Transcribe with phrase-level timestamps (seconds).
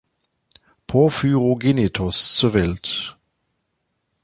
[0.87, 3.17] Porphyrogennetos zur Welt.